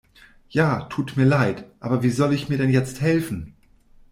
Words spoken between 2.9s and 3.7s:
helfen?